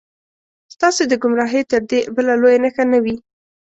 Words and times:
ستاسې 0.73 1.03
د 1.07 1.13
ګمراهۍ 1.21 1.61
تر 1.71 1.81
دې 1.89 1.99
بله 2.15 2.33
لویه 2.41 2.59
نښه 2.63 2.83
نه 2.91 2.99
وي. 3.03 3.15